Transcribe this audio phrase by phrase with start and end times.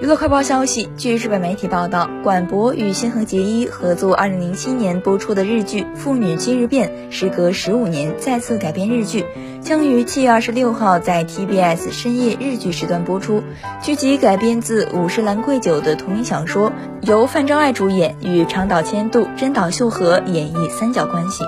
[0.00, 9.24] 娱乐快报消息，据日本媒体报道，管博与新垣结衣合作2007年播出的日剧《妇女今日变》，时隔十五年再次改编日剧，
[9.60, 13.42] 将于七月二十六号在 TBS 深夜日剧时段播出。
[13.82, 21.42] 剧集改编自五十岚贵久的同名小说，由范昭爱主演，与长岛千度、真岛秀和演绎三角关系。